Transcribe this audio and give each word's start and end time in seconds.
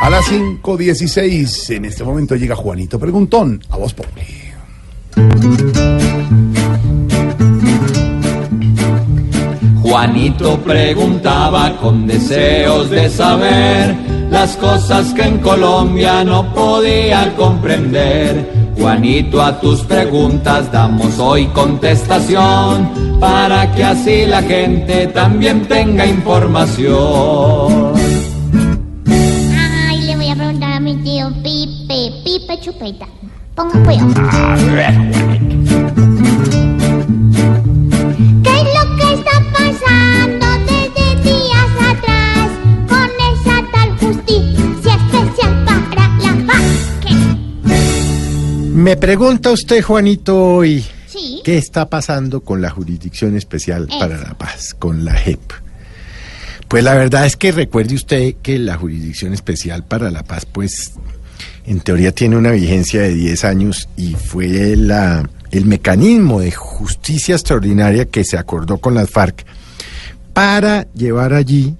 A 0.00 0.08
las 0.08 0.24
5.16 0.32 1.76
en 1.76 1.84
este 1.84 2.02
momento 2.04 2.34
llega 2.34 2.56
Juanito 2.56 2.98
Preguntón 2.98 3.62
a 3.68 3.76
Voz 3.76 3.92
Populi. 3.92 4.24
Juanito 9.82 10.58
preguntaba 10.60 11.76
con 11.76 12.06
deseos 12.06 12.88
de 12.88 13.10
saber 13.10 13.94
las 14.30 14.56
cosas 14.56 15.12
que 15.12 15.22
en 15.22 15.36
Colombia 15.38 16.24
no 16.24 16.50
podía 16.54 17.36
comprender. 17.36 18.72
Juanito, 18.78 19.42
a 19.42 19.60
tus 19.60 19.82
preguntas 19.82 20.72
damos 20.72 21.18
hoy 21.18 21.44
contestación 21.48 23.18
para 23.20 23.70
que 23.74 23.84
así 23.84 24.24
la 24.24 24.40
gente 24.40 25.08
también 25.08 25.68
tenga 25.68 26.06
información. 26.06 27.90
Pipe, 31.42 32.12
Pipe 32.24 32.60
Chupeta. 32.60 33.06
Ponga 33.54 33.82
cuidado. 33.84 34.14
¿Qué 38.42 38.50
es 38.50 38.66
lo 38.74 38.96
que 38.96 39.14
está 39.14 39.36
pasando 39.52 40.46
desde 40.66 41.22
días 41.22 41.70
atrás 41.90 42.50
con 42.88 43.10
esa 43.32 43.56
tal 43.72 43.90
justicia 43.98 44.94
especial 44.94 45.64
para 45.64 46.08
la 46.18 46.46
paz? 46.46 46.64
¿Qué? 47.00 47.14
Me 48.74 48.96
pregunta 48.96 49.50
usted, 49.50 49.82
Juanito, 49.82 50.36
hoy, 50.42 50.84
Sí. 51.06 51.40
¿qué 51.44 51.58
está 51.58 51.88
pasando 51.88 52.40
con 52.40 52.62
la 52.62 52.70
Jurisdicción 52.70 53.36
Especial 53.36 53.88
para 53.98 54.16
la 54.18 54.34
Paz, 54.34 54.74
con 54.78 55.04
la 55.04 55.14
JEP? 55.14 55.40
Pues 56.68 56.84
la 56.84 56.94
verdad 56.94 57.26
es 57.26 57.36
que 57.36 57.50
recuerde 57.50 57.96
usted 57.96 58.36
que 58.42 58.58
la 58.58 58.76
Jurisdicción 58.76 59.34
Especial 59.34 59.84
para 59.84 60.10
la 60.10 60.22
Paz, 60.22 60.46
pues, 60.46 60.92
en 61.70 61.78
teoría 61.78 62.10
tiene 62.10 62.36
una 62.36 62.50
vigencia 62.50 63.02
de 63.02 63.14
10 63.14 63.44
años 63.44 63.88
y 63.96 64.14
fue 64.14 64.74
la, 64.74 65.30
el 65.52 65.66
mecanismo 65.66 66.40
de 66.40 66.50
justicia 66.50 67.36
extraordinaria 67.36 68.06
que 68.06 68.24
se 68.24 68.36
acordó 68.36 68.78
con 68.78 68.94
las 68.94 69.08
FARC 69.08 69.46
para 70.32 70.90
llevar 70.94 71.32
allí 71.32 71.76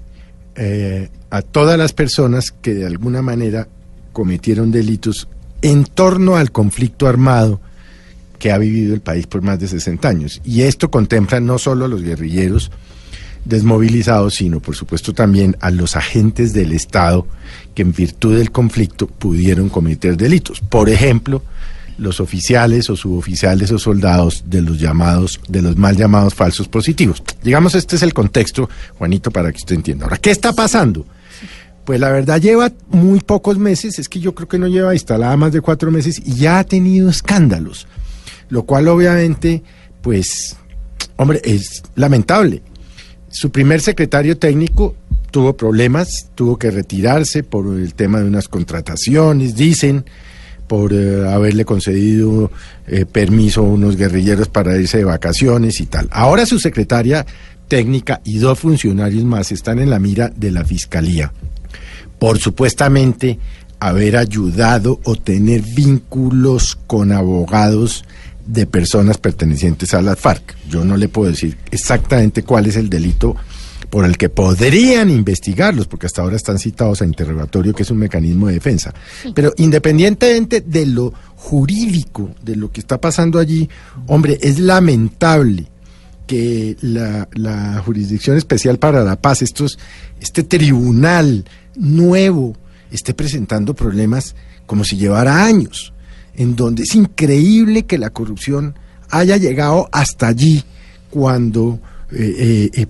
eh, 0.54 1.08
a 1.30 1.42
todas 1.42 1.76
las 1.76 1.92
personas 1.92 2.52
que 2.52 2.72
de 2.72 2.86
alguna 2.86 3.20
manera 3.20 3.66
cometieron 4.12 4.70
delitos 4.70 5.26
en 5.60 5.82
torno 5.82 6.36
al 6.36 6.52
conflicto 6.52 7.08
armado 7.08 7.60
que 8.38 8.52
ha 8.52 8.58
vivido 8.58 8.94
el 8.94 9.00
país 9.00 9.26
por 9.26 9.42
más 9.42 9.58
de 9.58 9.66
60 9.66 10.08
años. 10.08 10.40
Y 10.44 10.62
esto 10.62 10.88
contempla 10.88 11.40
no 11.40 11.58
solo 11.58 11.86
a 11.86 11.88
los 11.88 12.02
guerrilleros 12.02 12.70
desmovilizados, 13.44 14.34
sino 14.34 14.60
por 14.60 14.76
supuesto 14.76 15.12
también 15.12 15.56
a 15.60 15.70
los 15.70 15.96
agentes 15.96 16.52
del 16.52 16.72
Estado 16.72 17.26
que 17.74 17.82
en 17.82 17.92
virtud 17.92 18.36
del 18.36 18.50
conflicto 18.50 19.06
pudieron 19.06 19.68
cometer 19.68 20.16
delitos. 20.16 20.60
Por 20.60 20.88
ejemplo, 20.88 21.42
los 22.00 22.18
oficiales 22.20 22.88
o 22.88 22.96
suboficiales 22.96 23.70
o 23.72 23.78
soldados 23.78 24.44
de 24.46 24.62
los 24.62 24.80
llamados, 24.80 25.38
de 25.48 25.62
los 25.62 25.76
mal 25.76 25.96
llamados 25.96 26.34
falsos 26.34 26.66
positivos. 26.66 27.22
Digamos, 27.42 27.74
este 27.74 27.96
es 27.96 28.02
el 28.02 28.14
contexto, 28.14 28.70
Juanito, 28.98 29.30
para 29.30 29.52
que 29.52 29.58
usted 29.58 29.76
entienda. 29.76 30.06
Ahora, 30.06 30.16
¿qué 30.16 30.30
está 30.30 30.52
pasando? 30.54 31.06
Pues 31.84 32.00
la 32.00 32.10
verdad 32.10 32.40
lleva 32.40 32.72
muy 32.88 33.20
pocos 33.20 33.58
meses, 33.58 33.98
es 33.98 34.08
que 34.08 34.20
yo 34.20 34.34
creo 34.34 34.48
que 34.48 34.58
no 34.58 34.66
lleva 34.66 34.94
instalada 34.94 35.36
más 35.36 35.52
de 35.52 35.60
cuatro 35.60 35.90
meses 35.90 36.20
y 36.24 36.34
ya 36.36 36.58
ha 36.58 36.64
tenido 36.64 37.10
escándalos, 37.10 37.86
lo 38.48 38.64
cual 38.64 38.88
obviamente, 38.88 39.62
pues, 40.00 40.56
hombre, 41.16 41.40
es 41.44 41.82
lamentable. 41.96 42.62
Su 43.30 43.50
primer 43.50 43.80
secretario 43.80 44.36
técnico 44.36 44.94
tuvo 45.30 45.56
problemas, 45.56 46.28
tuvo 46.34 46.58
que 46.58 46.70
retirarse 46.70 47.42
por 47.42 47.66
el 47.78 47.94
tema 47.94 48.20
de 48.20 48.26
unas 48.26 48.48
contrataciones, 48.48 49.54
dicen, 49.54 50.04
por 50.66 50.92
eh, 50.92 51.28
haberle 51.28 51.64
concedido 51.64 52.50
eh, 52.86 53.06
permiso 53.06 53.60
a 53.60 53.64
unos 53.64 53.96
guerrilleros 53.96 54.48
para 54.48 54.76
irse 54.76 54.98
de 54.98 55.04
vacaciones 55.04 55.80
y 55.80 55.86
tal. 55.86 56.08
Ahora 56.10 56.46
su 56.46 56.58
secretaria 56.58 57.26
técnica 57.68 58.20
y 58.24 58.38
dos 58.38 58.58
funcionarios 58.58 59.24
más 59.24 59.52
están 59.52 59.78
en 59.78 59.90
la 59.90 59.98
mira 59.98 60.30
de 60.34 60.50
la 60.50 60.64
fiscalía 60.64 61.32
por 62.20 62.38
supuestamente 62.38 63.40
haber 63.80 64.16
ayudado 64.16 65.00
o 65.04 65.16
tener 65.16 65.62
vínculos 65.62 66.78
con 66.86 67.12
abogados 67.12 68.04
de 68.46 68.66
personas 68.66 69.18
pertenecientes 69.18 69.94
a 69.94 70.02
las 70.02 70.18
FARC. 70.18 70.56
Yo 70.68 70.84
no 70.84 70.96
le 70.96 71.08
puedo 71.08 71.30
decir 71.30 71.56
exactamente 71.70 72.42
cuál 72.42 72.66
es 72.66 72.76
el 72.76 72.88
delito 72.88 73.36
por 73.90 74.04
el 74.04 74.16
que 74.16 74.28
podrían 74.28 75.10
investigarlos, 75.10 75.86
porque 75.86 76.06
hasta 76.06 76.22
ahora 76.22 76.36
están 76.36 76.58
citados 76.58 77.02
a 77.02 77.04
interrogatorio, 77.04 77.74
que 77.74 77.82
es 77.82 77.90
un 77.90 77.98
mecanismo 77.98 78.46
de 78.46 78.54
defensa. 78.54 78.94
Pero 79.34 79.52
independientemente 79.56 80.60
de 80.60 80.86
lo 80.86 81.12
jurídico, 81.34 82.30
de 82.42 82.56
lo 82.56 82.70
que 82.70 82.80
está 82.80 83.00
pasando 83.00 83.38
allí, 83.38 83.68
hombre, 84.06 84.38
es 84.40 84.60
lamentable 84.60 85.66
que 86.26 86.76
la, 86.82 87.28
la 87.32 87.82
Jurisdicción 87.84 88.36
Especial 88.36 88.78
para 88.78 89.02
la 89.02 89.20
Paz, 89.20 89.42
estos, 89.42 89.78
este 90.20 90.44
tribunal 90.44 91.44
nuevo, 91.74 92.56
esté 92.92 93.14
presentando 93.14 93.74
problemas 93.74 94.36
como 94.66 94.84
si 94.84 94.96
llevara 94.96 95.44
años, 95.44 95.92
en 96.34 96.56
donde 96.56 96.84
es 96.84 96.94
increíble 96.94 97.84
que 97.84 97.98
la 97.98 98.10
corrupción 98.10 98.74
haya 99.10 99.36
llegado 99.36 99.88
hasta 99.92 100.28
allí 100.28 100.64
cuando 101.10 101.80
eh, 102.12 102.34
eh, 102.38 102.70
eh, 102.74 102.86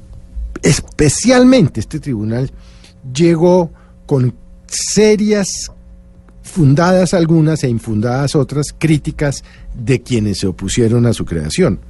especialmente 0.62 1.81
este 1.81 2.00
tribunal 2.00 2.50
llegó 3.15 3.71
con 4.06 4.34
serias 4.67 5.71
fundadas 6.43 7.15
algunas 7.15 7.65
e 7.65 7.69
infundadas 7.69 8.34
otras 8.34 8.75
críticas 8.77 9.43
de 9.75 10.03
quienes 10.03 10.39
se 10.39 10.47
opusieron 10.47 11.06
a 11.06 11.12
su 11.12 11.25
creación 11.25 11.81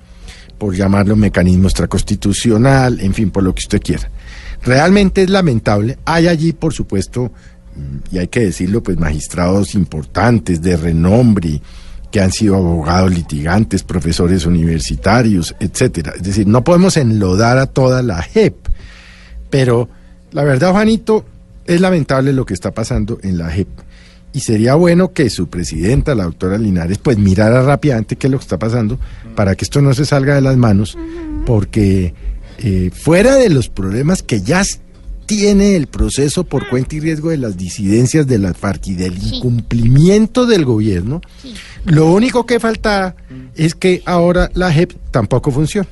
por 0.58 0.74
llamarlo 0.74 1.16
mecanismo 1.16 1.68
extraconstitucional, 1.68 3.00
en 3.00 3.14
fin, 3.14 3.30
por 3.30 3.42
lo 3.42 3.54
que 3.54 3.60
usted 3.60 3.80
quiera. 3.80 4.10
Realmente 4.62 5.22
es 5.22 5.30
lamentable. 5.30 5.98
Hay 6.04 6.28
allí, 6.28 6.52
por 6.52 6.74
supuesto, 6.74 7.32
y 8.10 8.18
hay 8.18 8.28
que 8.28 8.40
decirlo, 8.40 8.82
pues 8.82 8.98
magistrados 8.98 9.74
importantes, 9.74 10.62
de 10.62 10.76
renombre, 10.76 11.60
que 12.10 12.20
han 12.20 12.32
sido 12.32 12.56
abogados 12.56 13.12
litigantes, 13.12 13.82
profesores 13.82 14.46
universitarios, 14.46 15.54
etcétera. 15.60 16.12
Es 16.16 16.22
decir, 16.22 16.46
no 16.46 16.64
podemos 16.64 16.96
enlodar 16.96 17.58
a 17.58 17.66
toda 17.66 18.02
la 18.02 18.22
JEP, 18.22 18.54
pero 19.48 19.88
la 20.32 20.44
verdad, 20.44 20.72
Juanito, 20.72 21.24
es 21.66 21.80
lamentable 21.80 22.32
lo 22.32 22.44
que 22.44 22.54
está 22.54 22.72
pasando 22.72 23.18
en 23.22 23.38
la 23.38 23.50
JEP. 23.50 23.68
Y 24.32 24.40
sería 24.40 24.74
bueno 24.74 25.12
que 25.12 25.28
su 25.28 25.48
presidenta, 25.48 26.14
la 26.14 26.24
doctora 26.24 26.56
Linares, 26.56 26.98
pues 26.98 27.18
mirara 27.18 27.62
rápidamente 27.62 28.16
qué 28.16 28.28
es 28.28 28.30
lo 28.30 28.38
que 28.38 28.44
está 28.44 28.58
pasando 28.58 28.98
para 29.34 29.56
que 29.56 29.64
esto 29.64 29.82
no 29.82 29.92
se 29.92 30.04
salga 30.04 30.34
de 30.34 30.40
las 30.40 30.56
manos, 30.56 30.96
porque 31.46 32.14
eh, 32.58 32.90
fuera 32.92 33.36
de 33.36 33.50
los 33.50 33.68
problemas 33.68 34.22
que 34.22 34.40
ya 34.40 34.62
s- 35.30 35.36
tiene 35.40 35.76
el 35.76 35.86
proceso 35.86 36.44
por 36.44 36.68
cuenta 36.68 36.96
y 36.96 37.00
riesgo 37.00 37.30
de 37.30 37.36
las 37.38 37.56
disidencias 37.56 38.26
de 38.26 38.38
las 38.38 38.56
FARC 38.56 38.88
y 38.88 38.94
del 38.94 39.18
Sí. 39.20 39.36
incumplimiento 39.36 40.46
del 40.46 40.64
gobierno, 40.64 41.20
lo 41.84 42.12
único 42.12 42.46
que 42.46 42.60
falta 42.60 43.14
es 43.54 43.74
que 43.74 44.02
ahora 44.06 44.50
la 44.54 44.72
JEP 44.72 44.92
tampoco 45.10 45.50
funcione. 45.50 45.88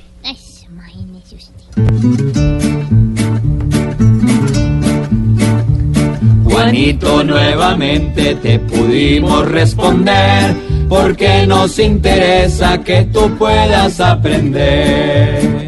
Juanito, 6.44 7.22
nuevamente 7.24 8.34
te 8.36 8.58
pudimos 8.58 9.46
responder 9.48 10.54
porque 10.88 11.46
nos 11.46 11.78
interesa 11.78 12.82
que 12.82 13.04
tú 13.04 13.36
puedas 13.38 14.00
aprender. 14.00 15.67